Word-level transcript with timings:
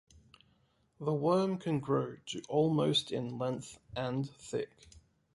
The 0.99 1.13
worm 1.13 1.59
can 1.59 1.79
grow 1.79 2.15
to 2.25 2.41
almost 2.49 3.11
in 3.11 3.37
length 3.37 3.77
and 3.95 4.27
thick. 4.27 4.87